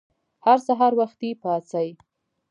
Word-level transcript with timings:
هر 0.45 0.57
سهار 0.67 0.91
وختي 0.99 1.29
پاڅئ! 1.41 1.89